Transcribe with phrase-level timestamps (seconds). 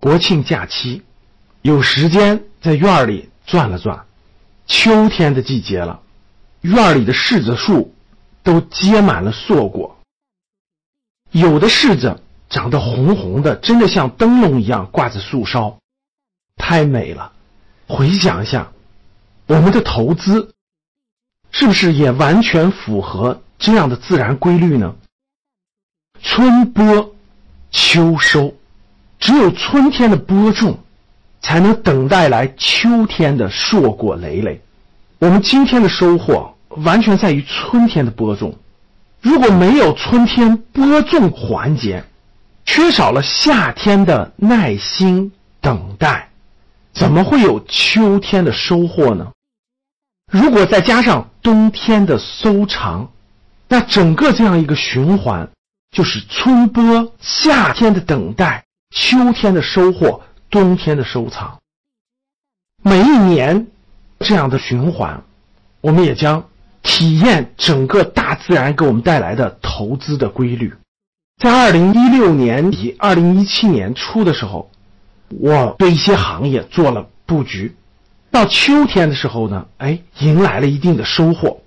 [0.00, 1.02] 国庆假期，
[1.62, 4.06] 有时间在院儿里转了转。
[4.66, 6.02] 秋天的季节了，
[6.60, 7.94] 院儿里的柿子树
[8.42, 9.98] 都结满了硕果。
[11.30, 15.78] 有的柿子长得红红的，真的像灯笼一样挂在树梢，
[16.56, 17.32] 太美了。
[17.86, 18.72] 回想一下，
[19.46, 20.54] 我们的投资
[21.50, 24.94] 是不是也完全符合这样的自然规律呢？
[26.20, 27.14] 春播，
[27.70, 28.54] 秋收，
[29.28, 30.78] 只有春天的播种，
[31.42, 34.62] 才能等待来秋天的硕果累累。
[35.18, 38.56] 我们今天的收获完全在于春天的播种。
[39.20, 42.02] 如果没有春天播种环节，
[42.64, 46.30] 缺少了夏天的耐心等待，
[46.94, 49.32] 怎么会有秋天的收获呢？
[50.32, 53.10] 如果再加上冬天的收藏，
[53.68, 55.50] 那整个这样一个循环。
[55.90, 61.58] 就是春播，夏天的等待，秋天的收获，冬天的收藏。
[62.82, 63.66] 每一年
[64.20, 65.22] 这样的循环，
[65.80, 66.48] 我们也将
[66.82, 70.74] 体验整个大自然给我们带来的投资的规律。
[71.40, 74.70] 在二零一六年底、二零一七年初的时候，
[75.28, 77.76] 我对一些行业做了布局，
[78.30, 81.60] 到秋天的时候呢，哎，迎来了一定的收获。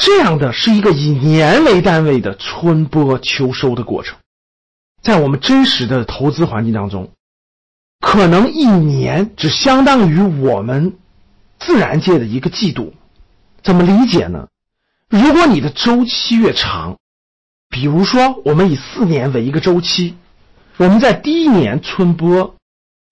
[0.00, 4.18] 这样的是一个以年为单位的春播秋收的过程，
[5.06, 7.12] 在我们真实的投资环境当中，
[8.00, 10.96] 可能一年只相当于我们
[11.60, 12.92] 自然界的一个季度。
[13.62, 14.48] 怎么理解呢？
[15.08, 16.96] 如果你的周期越长，
[17.68, 20.16] 比如说我们以四年为一个周期，
[20.76, 22.56] 我们在第一年春播，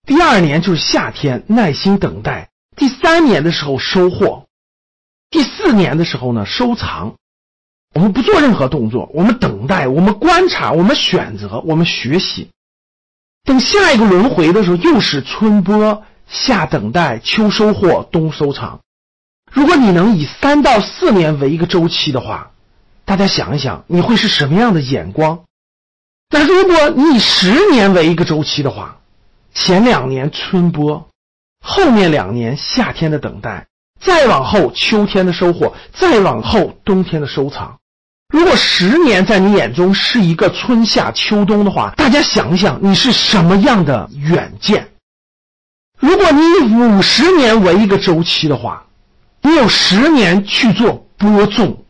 [0.05, 4.47] 第二年就是夏天耐心等待，第三年的时候收获。
[5.29, 7.15] 第四年的时候呢，收藏，
[7.95, 12.49] 我们不做任何动作，我们等待，我们观察，我们选择，我们学习。
[13.45, 18.81] 等下一个轮回的时候，又是春播、夏等待、秋收获、冬收藏。
[19.49, 22.51] 如果你能以三到四年为一个周期的话，
[23.05, 25.45] 大家想一想，你会是什么样的眼光？
[26.29, 28.97] 那如果你以十年为一个周期的话，
[29.53, 31.07] 前两年春播，
[31.63, 33.67] 后面两年夏天的等待。
[34.01, 37.79] 再往后，秋天的收获；再往后，冬天的收藏。
[38.29, 44.89] 如果十年在你眼中是一个春夏秋冬的话，大家想一想，你是什么样的远见？
[45.99, 48.85] 如果你以五十年为一个周期的话，
[49.41, 51.85] 你有十年去做播种，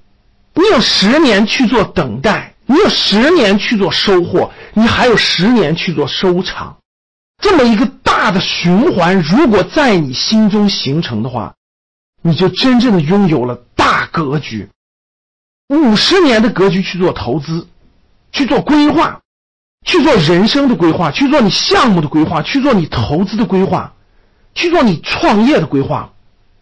[0.54, 6.78] 你有十年去做等待，你有十年去做收获，你还有十年去做收藏。
[7.42, 11.56] 这么一个大的循环，如果在你心中形成的话，
[12.22, 14.70] 你就真正的拥有了大格局，
[15.68, 17.68] 五十年的格局去做投资，
[18.32, 19.22] 去做规划，
[19.84, 23.94] 去做人生的规划，去做你项目的规划，去做你投资的规划，
[24.54, 26.14] 去做你创业的规划，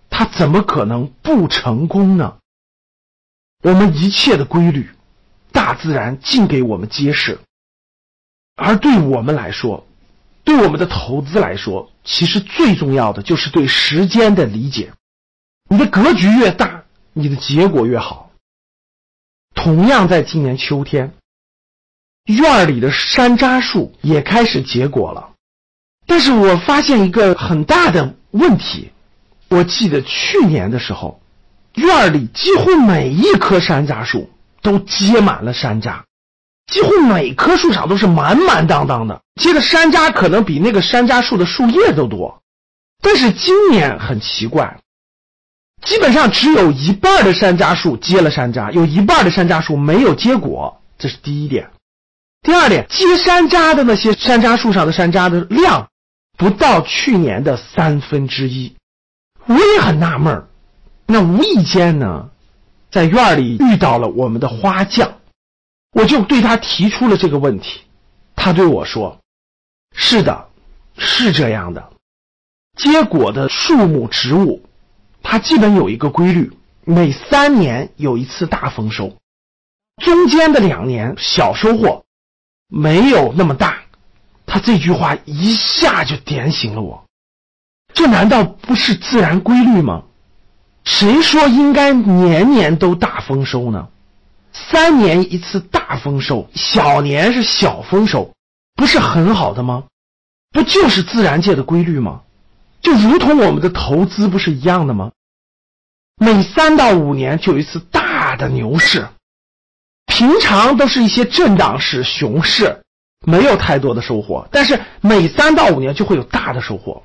[0.09, 2.35] 它怎么可能不成功呢？
[3.61, 4.89] 我们一切的规律，
[5.51, 7.39] 大自然尽给我们揭示，
[8.55, 9.85] 而对我们来说，
[10.45, 14.93] 对我们的投资来说，其实最重要的就是对时间的理解。
[15.69, 16.83] 你的格局越大，
[17.13, 18.22] 你的结果越好。
[19.63, 21.13] 同样，在今年秋天，
[22.25, 25.29] 院里的山楂树也开始结果了。
[26.05, 28.91] 但是我发现一个很大的问题。
[29.47, 31.21] 我记得去年的时候，
[31.75, 34.29] 院里几乎每一棵山楂树
[34.61, 36.01] 都结满了山楂，
[36.67, 42.41] 几乎每棵树上都是满满当当的，结的山楂可能比那个山楂树的树叶都多。
[43.01, 44.81] 但是今年很奇怪。
[45.85, 51.69] 基本上只有一半的山楂树结了山楂，有一半的山楂树没有结果，这是第一点。
[52.41, 55.89] 第二点，结山楂的那些山楂树上的山楂的量
[56.37, 58.75] 不到去年的三分之一。
[59.45, 60.47] 我也很纳闷儿，
[61.05, 62.29] 那无意间呢，
[62.89, 65.13] 在院里遇到了我们的花匠，
[65.91, 67.81] 我就对他提出了这个问题。
[68.35, 69.19] 他对我说
[69.95, 70.47] ：“是的，
[70.97, 71.91] 是这样的，
[72.77, 74.65] 结果的树木植物。”
[75.23, 76.51] 它基本有一个规律，
[76.85, 79.17] 每三年有一次大丰收，
[80.03, 82.03] 中间的两年小收获，
[82.67, 83.81] 没有那么大。
[84.45, 87.05] 他这句话一下就点醒了我，
[87.93, 90.03] 这难道不是自然规律吗？
[90.83, 93.87] 谁说应该年年都大丰收呢？
[94.51, 98.33] 三年一次大丰收，小年是小丰收，
[98.75, 99.85] 不是很好的吗？
[100.51, 102.21] 不就是自然界的规律吗？
[102.83, 105.11] 就如同我们的投资不是一样的吗？
[106.17, 109.07] 每三到五年就有一次大的牛市，
[110.05, 112.83] 平常都是一些震荡市、熊市，
[113.25, 117.01] 没有太多的收获，但是每三到五年就会有大的收获。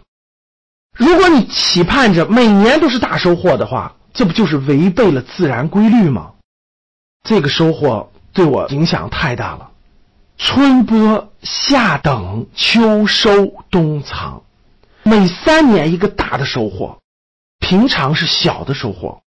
[0.95, 6.33] 如果你期盼着每年都是大收获的话，这不就是违背了自然规律吗？
[7.23, 9.71] 这个收获对我影响太大了。
[10.37, 14.43] 春播、夏等、秋收、冬藏，
[15.09, 17.01] 每三年一个大的收获，
[17.61, 19.23] 平常是小的收获。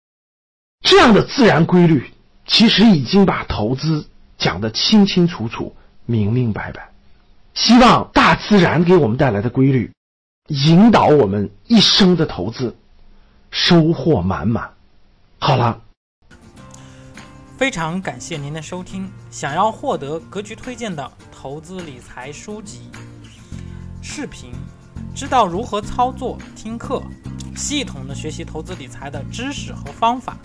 [0.80, 2.14] 这样的自然规律，
[2.46, 4.08] 其实已经把投资
[4.38, 5.76] 讲得清清楚楚、
[6.06, 6.88] 明明白白。
[7.52, 9.92] 希望大自然给我们带来的规律，
[10.48, 12.74] 引导我们一生的投资，
[13.50, 14.72] 收获满满。
[15.38, 15.82] 好了。
[17.58, 19.10] 非常感谢您的收听。
[19.30, 22.90] 想要获得格局推荐的投资理财书籍、
[24.02, 24.52] 视频，
[25.16, 27.02] 知道如何操作听课，
[27.56, 30.36] 系统的学习投资理财的知识和方法，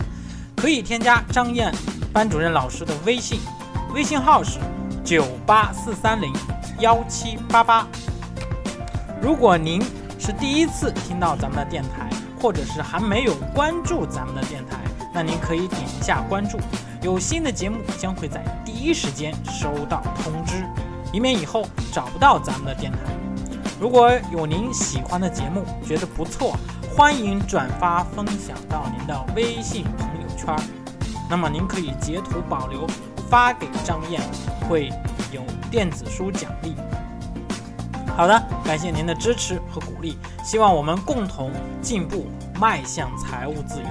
[0.56, 1.70] 可以添加张燕
[2.10, 3.38] 班主任老师的微信，
[3.92, 4.58] 微信号是
[5.04, 6.32] 九八四三零
[6.78, 7.86] 幺七八八。
[9.20, 9.78] 如果您
[10.18, 12.08] 是第一次听到咱们的电台，
[12.40, 14.78] 或者是还没有关注咱们的电台，
[15.12, 16.58] 那您可以点一下关注。
[17.02, 20.64] 有新的节目将会在第一时间收到通知，
[21.12, 22.98] 以免以后找不到咱们的电台。
[23.82, 26.56] 如果有您喜欢的节目，觉得不错，
[26.96, 30.54] 欢迎转发分享到您的微信朋友圈。
[31.28, 32.86] 那么您可以截图保留，
[33.28, 34.22] 发给张燕，
[34.68, 34.88] 会
[35.32, 36.76] 有电子书奖励。
[38.16, 41.50] 好的，感谢您的支持和鼓励，希望我们共同
[41.80, 42.26] 进步，
[42.60, 43.86] 迈向财务自由。